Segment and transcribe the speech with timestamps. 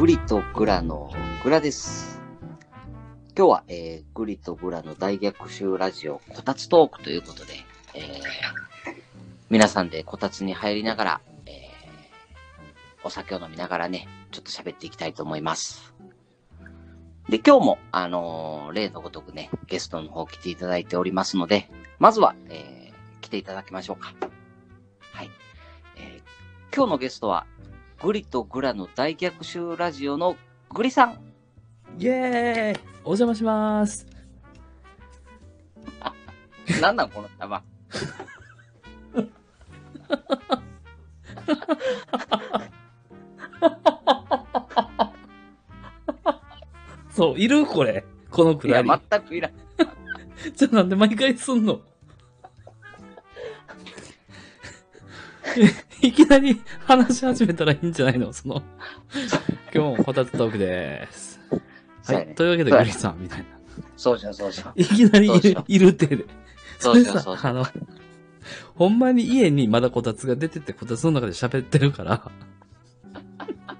[0.00, 1.12] グリとグラの
[1.44, 2.22] グラです。
[3.36, 7.52] 今日は、えー、グリとグラの大逆襲ラジオ、こたつトークということで、
[7.92, 8.02] えー、
[9.50, 11.54] 皆さんでこたつに入りながら、えー、
[13.04, 15.92] お酒を飲みながらね、ちょっと喋っていきたいと思います。
[17.28, 24.14] で、今日も、あのー例のごとくね、ゲストの方来ていただいておりますので、まずは、えー、来ていただきましょうか。
[25.12, 25.30] はい。
[25.96, 27.44] えー、今日のゲストは、
[28.02, 30.34] グリとグラの大逆襲ラジオの
[30.72, 31.20] グリさん。
[31.98, 34.06] イエーイお邪魔します。
[36.80, 37.62] なんなんこの玉。
[47.10, 48.02] そう、いるこれ。
[48.30, 49.02] このくいや、だり。
[49.10, 49.52] 全くいらん。
[50.56, 51.82] じゃあなんで毎回すんの
[56.10, 58.32] いきなり話し始めたらいいんじゃないの？
[58.34, 58.62] その、
[59.72, 61.38] 今日もこたつトークです。
[62.06, 62.34] はい。
[62.34, 63.44] というわけで、グリさん、みたいな。
[63.96, 64.72] そうじゃん、そうじゃん。
[64.74, 66.24] いきなりいるいるってで。
[66.80, 67.56] そうじゃん、そうじゃん。
[67.58, 67.66] あの、
[68.74, 72.28] ほんまに家にまだこたつが出てて、こたつの中で喋ってるから、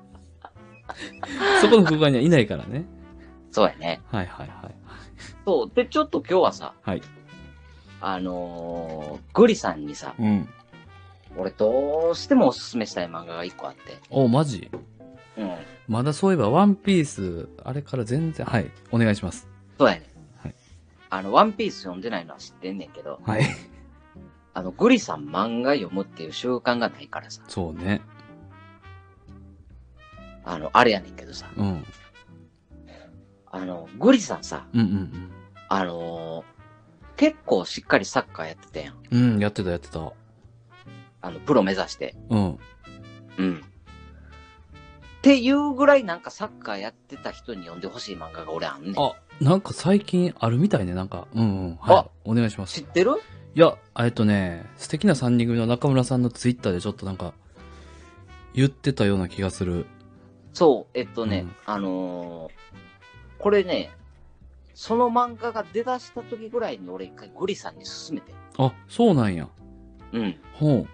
[1.60, 2.84] そこの空間にはいないからね。
[3.52, 4.00] そうやね。
[4.10, 4.74] はいはいはい。
[5.44, 5.70] そう。
[5.72, 7.02] で、ちょっと今日はさ、はい。
[8.00, 10.48] あのー、グリさんにさ、うん。
[11.38, 13.80] 俺どうしてもおすすめしたい漫画が一個あって。
[14.10, 14.70] お、マジ？
[15.36, 15.54] うん。
[15.86, 18.70] まだそういえば、ワンピース、あれから全然、はい。
[18.90, 19.48] お願いします。
[19.78, 20.10] そうやね。
[20.42, 20.54] はい
[21.08, 23.44] あの、ワンピース読んでないのは知ってんねんけど、はい。
[24.54, 28.00] あの、グリさん漫画読むっていう習慣がないからさ、そうね。
[30.44, 31.84] あの、あれやねんけどさ、うん。
[33.50, 35.30] あの、グリさんさ、うんうん
[35.68, 36.56] あのー
[37.16, 38.94] 結構しっかりサッカーやってたやん。
[39.10, 39.32] うん。
[39.34, 40.12] うん、やってたやってた。
[41.26, 42.14] あの、プロ目指して。
[42.30, 42.58] うん。
[43.38, 43.56] うん。
[43.56, 48.94] っていうぐらいなんかサッカーやってた人に読んでほしい漫画が俺あんねん。
[48.98, 51.26] あ、なんか最近あるみたいね、なんか。
[51.34, 51.76] うんうん。
[51.76, 52.06] はいあ。
[52.24, 52.82] お願いします知。
[52.82, 53.12] ってる？
[53.56, 57.32] いや、えっとね、素敵な三人組の中村さんのツイッターでちょっとなんか、
[58.54, 59.86] 言ってたような気がする。
[60.52, 62.52] そう、えっとね、うんあのー
[63.38, 63.90] これね、
[64.74, 68.32] その漫画が出だした時ぐらいに俺一回グリさんに勧めて。
[68.58, 69.48] あ、そうなんや。
[70.12, 70.36] うん。
[70.54, 70.86] ほ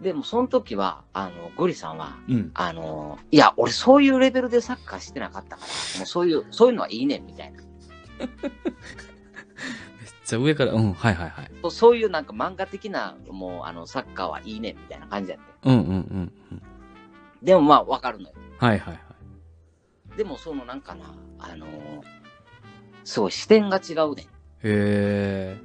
[0.00, 2.32] でもその時は、あの、グリさんは、う。
[2.32, 2.50] うん。
[2.54, 7.62] あのーいや、俺そういうレベルでサッカーしてなかったから、もうそういう、そういうのはいいねん、みたいな。
[8.18, 8.28] めっ
[10.24, 11.50] ちゃ上から、うん、はいはいはい。
[11.62, 15.44] そうそういうなんか漫画的な、もう、あの、サッカーはいいねん、みたいな感じやって。
[15.64, 16.62] うんうんうんうん。
[17.42, 18.34] でもまあ、わかるのよ。
[18.58, 20.16] はいはいはい。
[20.18, 22.02] でもそのなんかな、あのー
[23.04, 24.26] すごい視点が違うねん。
[24.26, 24.28] へ
[24.64, 25.58] え。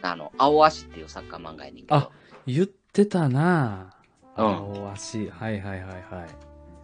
[0.00, 1.96] あの、青足っていうサッカー漫画やねんけど。
[1.96, 2.10] あ
[2.46, 3.94] 言ってたな
[4.36, 5.30] うん青足。
[5.30, 6.28] はいはいはいはい。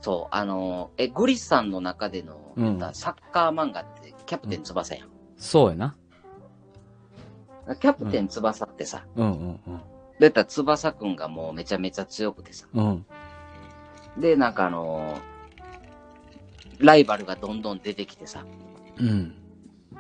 [0.01, 5.09] そう、あのーえ、グリスさんの中での、うんサッカー漫画ってキャプテン翼やん。
[5.37, 5.97] そうやな。
[7.81, 9.81] キャプテン翼ってさ、うんうんうん。
[10.19, 12.67] 出た翼くんがもうめちゃめちゃ強くてさ。
[12.73, 13.07] うん。
[14.19, 15.39] で、なんかあのー
[16.79, 18.45] ライバルがどんどん出てきてさ。
[18.99, 19.35] うん。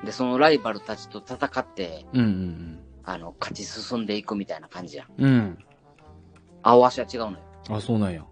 [0.04, 5.08] で、そのライバルたちと戦って、うんうんあの、勝ち進んでいくみたいな感じやん。
[5.18, 5.58] うん。
[6.64, 6.70] うん。
[6.70, 7.38] 青足は違うのよ。
[7.70, 8.24] あ、そうなんや。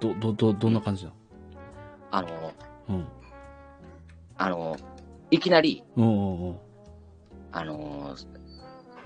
[0.00, 1.12] ど、ど、ど、どんな感じだ
[2.10, 2.32] あのー
[2.90, 3.06] うん。
[4.36, 4.82] あのー
[5.30, 6.56] いきなり、うんうんうん。
[7.52, 8.26] あのー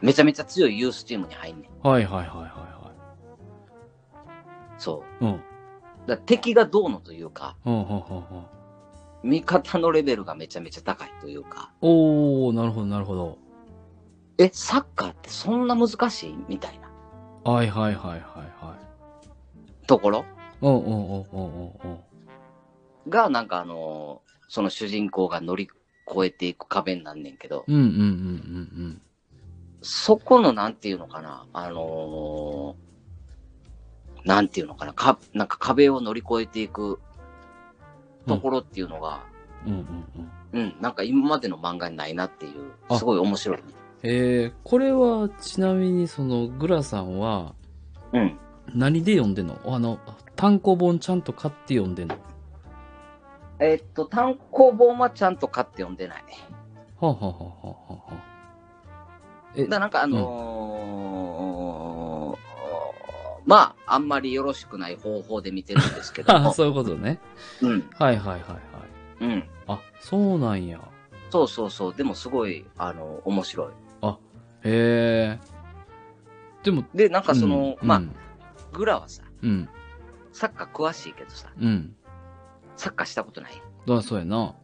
[0.02, 1.88] めちゃめちゃ強いユースチームに入んねん。
[1.88, 2.92] はいはいはいは
[4.78, 5.24] そう。
[5.24, 5.34] いはい。
[5.34, 5.40] うん。
[5.40, 5.44] だか
[6.08, 8.02] ら敵がどうのというか、うん、うん、うん、うん。
[9.22, 13.38] 味方のレベルがめちゃめちゃ高いというか、おー、なるほど、なるほど。
[14.38, 18.76] え、サッカーってそんな難しいみたいなはいはいはいはいは
[19.84, 19.86] い。
[19.86, 20.24] ところ？
[20.62, 23.10] うんうんうんうんうんうん。
[23.10, 25.68] が、なんかあのーその主人公が乗り
[26.08, 29.02] 越えていく壁になんねんけど、うんうんうんうん
[29.82, 37.00] そこのなんていうのかな、あのーなんていうのかな、か、なんか壁を乗り越えていく
[38.26, 39.20] ところっていうのが、
[39.64, 39.72] うん。
[39.72, 40.04] うんうん
[40.52, 40.60] うん。
[40.60, 43.64] うん、なんか今までの漫画にないなっていう、あすごい面白いね。
[44.08, 47.56] えー、これは、ちなみにその、グラさんは、
[48.12, 48.38] うん。
[48.72, 49.58] 何で読んでんの？
[49.64, 49.98] あの、
[50.36, 52.14] 単行本ちゃんと買って読んでんの？
[52.14, 52.20] は
[53.58, 56.24] えーっと、単行本はちゃんと買って読んでない。
[57.00, 58.14] あ、はあはあはあはあはあ、
[59.56, 62.36] えだからなんかあのー
[63.44, 66.52] まあ、あんまりよろしくない方法で見てるんですけどあも。
[66.54, 67.18] そういうことね。
[67.60, 67.90] うん。
[67.94, 68.56] はいはいはいは
[69.20, 69.24] い。
[69.24, 69.48] うん。
[69.66, 70.80] あ、そうなんや。
[71.30, 71.94] そうそうそう。
[71.94, 73.72] でもすごい、あの、面白い。
[74.68, 75.40] へえ。
[76.64, 78.12] でも、で、なんかその、まあ、うん
[78.72, 79.68] グラはさ、うん。
[80.32, 81.96] サッカー詳しいけどさ、うん。
[82.76, 83.52] サッカーしたことない？
[83.86, 84.54] だそうやな。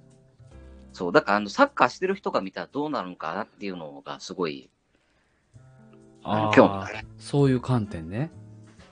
[0.93, 4.69] そう、だからあの、サッカーしてる人が見たらどうなるんかなっていうのがすごい、
[6.25, 7.07] あのああ興味ある。
[7.17, 8.31] そういう観点ね。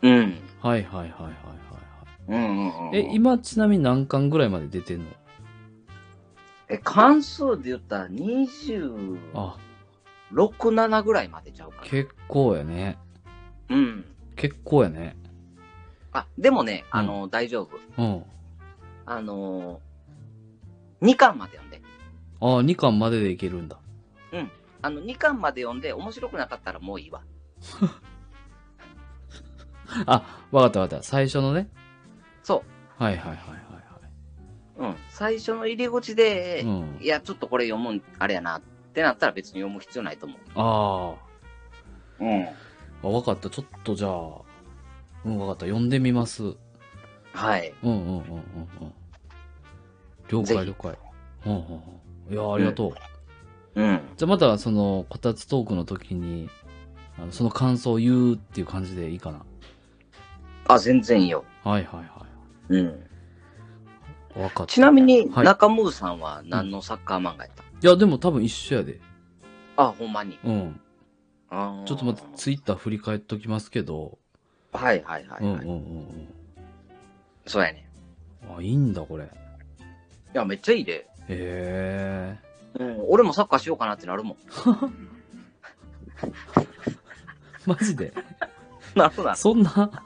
[0.03, 0.39] うん。
[0.61, 1.35] はいはいはいはいはいはい。
[2.29, 2.97] うんうんうん。
[2.97, 5.07] え、今ちなみに何巻ぐらいまで出てんの？
[6.69, 9.59] え、関数で言ったら26、あ、
[10.33, 11.83] 7ぐらいまでちゃうかな。
[11.85, 12.99] 結構やね。
[13.69, 14.05] うん。
[14.37, 15.17] 結構やね。
[16.13, 18.03] あ、でもね、うんあの、大丈夫。
[18.03, 18.25] うん。
[19.07, 21.81] あのー、2巻まで読んで。
[22.41, 23.79] ああ、2巻まででいけるんだ。
[24.83, 27.23] あの、2巻まで読んで、面白くなかったらもういいわ。
[30.07, 31.05] あ、わかったわかった。
[31.05, 31.69] 最初のね。
[32.43, 32.65] そ
[32.97, 33.45] はいはいはいは
[34.79, 34.85] う。
[34.85, 34.97] うん。
[35.11, 36.77] 最初の入り口でい、はい。
[36.77, 37.07] うんい。
[37.07, 41.15] や、ちょっとこれ読むん、あれやなってなったら別に読む必要ないと思あ
[42.21, 42.25] う。
[42.25, 42.43] うん。
[42.45, 42.49] あ。
[43.05, 43.51] あ、わかった。
[43.51, 44.11] ちょっとじゃあ、
[45.25, 45.67] うん、わかった。
[45.67, 46.43] 読んでみます。
[46.45, 46.57] うん
[47.33, 47.73] はい。
[47.85, 48.93] うんうんうんうん。
[50.29, 50.99] 了ぜひ解了解。
[51.47, 51.59] うんうん
[52.29, 52.33] うん。
[52.33, 52.89] いや、ありがと
[53.75, 53.81] う。
[53.81, 54.01] うん。
[54.17, 56.49] じゃあまた、その、こたつトークの時に、
[57.19, 59.43] あのその感想を言うっていう感じでいいかな。
[60.67, 61.45] あ、全然いいよ。
[61.63, 62.27] はいはいは
[62.69, 62.87] うん。
[64.37, 64.41] い。
[64.43, 64.73] わかった。
[64.73, 69.01] ちなみに、はい中ムーさんは何のサッカー漫画やった、いや、でも多分一緒やで。
[69.77, 70.39] あ、ほんまに。
[70.45, 70.81] うん。
[71.49, 74.19] あーちょっと待って、ツイッター振り返っときますけど。
[74.73, 76.29] はいはいはい、はいうんうんうんうん。
[77.47, 77.91] そうやね。
[78.57, 79.25] あ、いいんだ、これ。
[79.25, 79.31] へい
[80.35, 81.09] や、めっちゃいいで。
[81.29, 82.39] え。
[82.79, 83.05] うん。
[83.09, 84.37] 俺もサッカーしようかなってなるもん。
[87.67, 88.13] マジで？
[88.95, 89.37] なるなる。
[89.37, 90.05] そんな、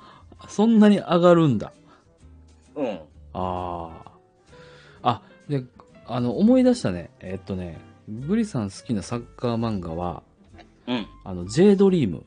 [0.49, 1.73] そんなに上がるんだ。
[2.75, 3.01] うん。
[3.33, 3.91] あ
[5.03, 5.11] あ。
[5.11, 5.65] あ、で、
[6.07, 7.11] あの、思い出したね。
[7.21, 7.79] えっとね、
[8.09, 10.23] グリさん好きなサッカー漫画は、
[10.87, 11.07] うん。
[11.25, 12.25] あの、J ドリーム。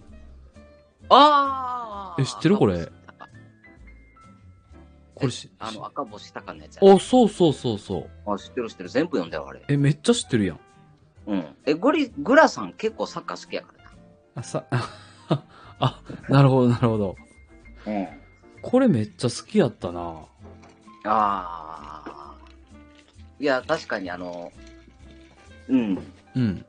[1.09, 2.57] ああえ知ってる？
[2.57, 2.89] これ
[5.15, 6.94] これし、あの、赤星高のやつや。
[6.94, 8.31] あ、そうそうそうそう。
[8.31, 8.89] あ、知ってる知ってる。
[8.89, 9.63] 全部読んだよ、あれ。
[9.68, 10.59] え、めっちゃ知ってるやん。
[11.27, 11.45] うん。
[11.65, 13.91] え、グリ、グラさん結構サッカー好きやから
[14.35, 14.65] あ、さ、
[15.79, 17.15] あ、なるほど、なるほど。
[17.85, 17.94] な。
[17.94, 18.07] うん。
[18.62, 20.01] これめっちゃ好きやったな。
[20.01, 20.24] あ
[21.06, 21.66] あ。
[23.39, 24.51] いや、確かにあの、
[25.68, 26.00] うん。
[26.36, 26.66] うん。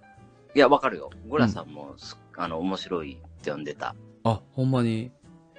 [0.54, 1.10] いや、わかるよ。
[1.28, 3.20] グラさんもす、あの、面白いって
[3.50, 3.94] 読んでた。
[4.24, 5.10] あ、ほんまに？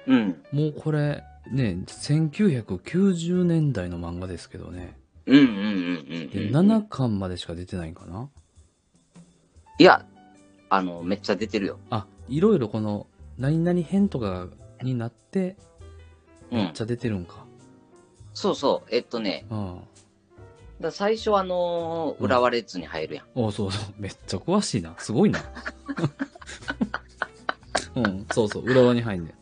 [0.06, 0.42] うん。
[0.52, 4.96] もうこれ、ね、1990年代の漫画ですけどね。
[5.26, 6.30] うんうんうんうん、うん。
[6.30, 8.28] で、7巻までしか出てないんかな？
[9.78, 10.04] いや、
[10.68, 11.78] あの、めっちゃ出てるよ。
[11.90, 13.06] あ、いろいろこの、
[13.38, 14.48] 何々編とか
[14.82, 15.56] になって、
[16.50, 16.82] うんめっち。
[16.82, 17.44] ゃ出てるんか。
[18.34, 18.94] そうそう。
[18.94, 19.80] えっとね、うん。
[20.80, 23.26] だ最初あのー浦和レッズに入るやん。
[23.34, 23.84] おそうそう。
[24.00, 24.94] めっちゃ詳しいな。
[24.98, 25.40] すごいな。
[27.96, 28.64] うん、そうそう。
[28.64, 29.34] 浦和に入んね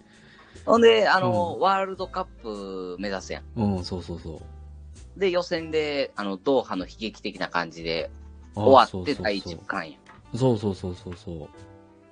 [0.65, 3.61] ほんで、あのーうワールドカップ目指すやん。
[3.61, 3.77] ん。
[3.77, 4.41] うん、そうそうそ
[5.17, 5.21] う。
[5.21, 8.11] で、予選で、あの、ドーハの悲劇的な感じで
[8.55, 10.39] あ終わって第10巻やん。
[10.39, 11.49] そうそうそうそうそ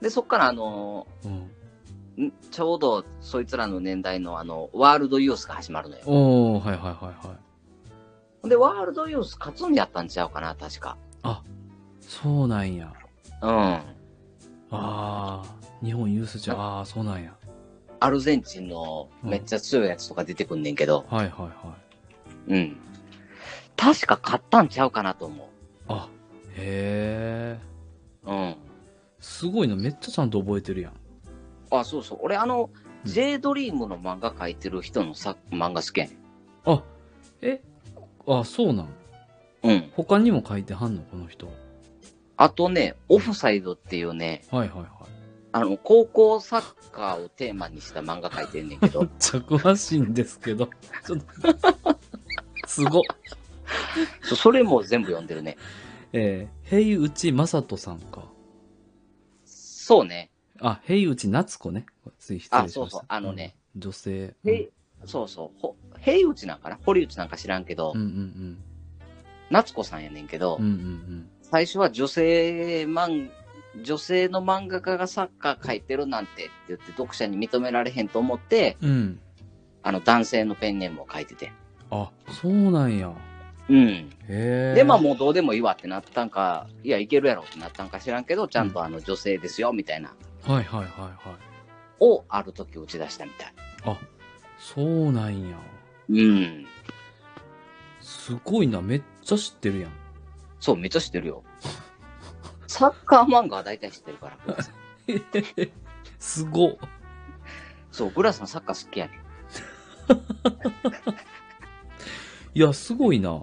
[0.00, 1.29] で、そっからあのう。
[1.29, 1.50] うん。
[2.19, 6.02] ーんちょうどそいつらの年代のあの、ワールドユースが始まるのよ。
[6.06, 7.45] おー、はいはいはいはい。
[8.48, 10.96] で、ワールドユース勝つんやったんちゃうかな、確か。
[12.00, 12.93] そうなんや。
[13.43, 13.50] うん。
[13.50, 13.82] あ
[14.70, 15.43] あ、
[15.82, 17.34] 日本ユースじゃ、ああー、そうなんや。
[17.98, 21.76] アルゼンチンのめっちゃ強いやつとか出てくんねんけど、はいはいは
[22.48, 22.53] い。
[22.55, 22.76] うん。
[23.76, 25.48] 確か勝ったんちゃうかなと思
[25.88, 26.08] あ、
[26.55, 27.60] へえ。
[28.24, 28.31] う。
[28.31, 28.56] うん。
[29.19, 29.74] すごいな。
[29.74, 30.93] めっちゃちゃんと覚えてるやん。
[31.70, 32.19] あ、そうそう。
[32.22, 36.17] 俺、あの、うん J ドリームの漫画描いてる人のさ漫画好きやね
[36.65, 36.82] あ、
[37.41, 37.62] え
[38.26, 38.86] あ、そうなん？
[38.86, 38.88] ん。
[39.62, 39.90] うん。
[39.94, 41.02] 他にも書いてはんの？
[41.02, 41.48] この人。
[42.36, 44.88] あとね、オフサイドっていうね、はいはいはい。
[45.52, 50.68] あの、高校サッカーをテーマにした漫画描いてんねんけめど っ、ちゃ詳しいんですけど。
[51.06, 51.98] ちょっと。
[52.66, 53.02] すごっ。
[54.22, 55.56] そそれも全部読んでるね。
[56.12, 58.24] えー、平内正人さんか。
[59.44, 60.30] そうね。
[60.60, 61.86] あ、平内夏子ね。
[62.18, 62.80] つい失礼しました。
[62.80, 63.80] あそうそうあのねうん。
[63.80, 64.34] 女性。
[64.44, 64.70] へ
[65.06, 65.60] そうそう。
[65.60, 65.76] ほ
[66.06, 66.79] 平内なんかな？
[66.86, 68.58] 堀内なんか知らんけど、うんうん
[69.51, 70.65] 夏子さんやねんけど、うん。
[70.65, 73.31] うんうん最初は女性漫、
[73.82, 78.91] 女性の漫画家がサッカー描いてるなんてって言って読者に認められへんと思って、うん。
[78.91, 79.20] うん。
[79.82, 81.53] あの男性のペンネームを書いてて。
[81.91, 83.13] あ、そうなんや。
[83.69, 84.10] うん。
[84.29, 91.15] で、まあもうどうでもいいわってなったんか、いや、いけるやろってなったんか知らんけど、ちゃんとあの女性ですよ、みたいな、はいはいはいはい。
[92.01, 93.55] をある時打ち出したみたい。
[93.84, 93.96] あ、
[94.58, 95.56] そうなんや。
[96.08, 96.67] うん。
[98.01, 98.81] すごいな。
[98.81, 99.91] めっちゃ知ってるやん。
[100.60, 101.43] そう、めっちゃ知ってるよ。
[102.67, 104.75] サッカー漫画は大体知ってるから、グラさん。
[106.19, 106.77] すごっ。
[107.91, 109.20] そう、グラさんサッカー好きやねん。
[112.55, 113.43] いや、すごいな。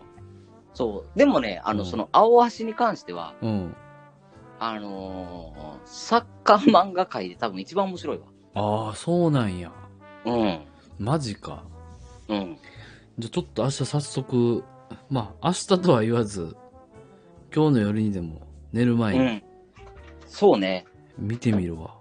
[0.74, 1.18] そう。
[1.18, 3.76] でもね、あの、うんその、青足に関しては、うん。
[4.60, 8.26] あのーサッカー漫画界で多分一番面白いわ。
[8.56, 9.72] ああ、そうなんや。
[10.26, 10.66] うん。
[10.98, 11.64] マジか。
[12.34, 12.58] うん。
[13.20, 14.64] じゃあちょっと明日早速、
[15.10, 16.56] まあ、明日とは言わず、
[17.54, 19.44] 今日の夜にでも寝る前にうん。
[20.28, 20.86] そうね。
[21.18, 21.96] 見てみるわ。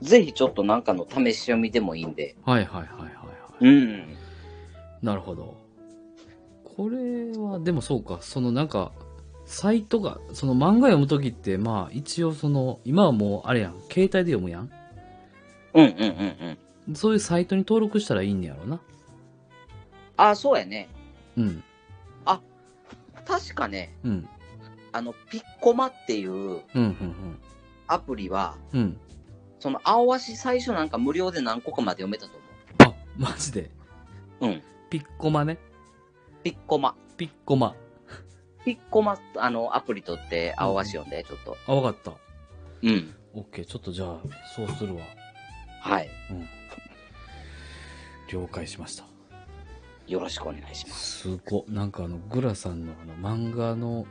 [0.00, 2.36] ぜひちょっとなんかの試し読みでもいいんで。
[2.44, 3.10] はいはいはいはいは
[3.60, 3.66] い。
[3.66, 4.16] うん。
[5.02, 5.56] なるほど。
[6.76, 8.92] これは、でもそうか、そのなんか、
[9.46, 14.70] サイトが、その漫画読むときって、まあ一応その、今はもうあれやん、携帯で読むやん。
[15.74, 16.94] うんうんうんうん。
[16.94, 18.80] そういうサイトに登録したらいいんやろな。
[20.16, 20.88] あ、そうやね。
[21.36, 21.64] うん。
[23.24, 24.28] 確かね、うん。
[24.92, 27.40] あの、ピッコマっていううん、うん、
[27.88, 28.80] アプリは、うん。
[28.80, 29.00] うん。
[29.58, 32.38] その青足最初なんか無料で何個かまで読めたと
[32.88, 33.70] あ、マジで？
[34.38, 34.54] 思う。
[34.54, 34.62] うん。
[34.90, 35.58] ピッコマね。
[36.44, 36.94] ピッコマ。
[37.16, 37.74] ピッコマ。
[38.64, 41.56] ピッコマ、あの、アプリ取って青足読んで、ちょっと。
[41.66, 42.12] あ、わかった。
[42.82, 43.12] うん。
[43.34, 44.20] オッケー、ちょっとじゃあ、
[44.54, 45.02] そうするわ。
[45.80, 46.08] はい。
[46.30, 46.48] うん。
[48.28, 49.04] 了解しました。
[50.06, 51.22] よろしくお願いします。
[51.22, 51.64] すご。
[51.68, 54.06] なんかあの、グラさんのあの、漫画の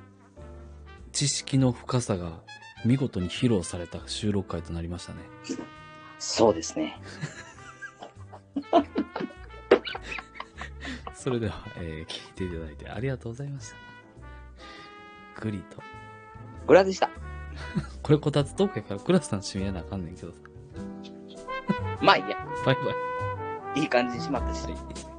[1.11, 2.41] 知識の深さが
[2.83, 5.19] 見事に披露された収録会となりましたね。
[6.19, 6.99] そうですね。
[11.13, 13.77] それでは、えー聞いていただいてありがとうございました。
[15.41, 15.81] グリと。
[16.67, 17.09] グラでした。
[18.03, 20.39] これこたつトークやから、グラさん締めなあかんねんけどさ。
[22.01, 22.45] まあいいや。
[22.65, 22.81] バイバ
[23.75, 23.79] イ。
[23.81, 24.65] いい感じにしまったし。
[24.65, 25.14] はい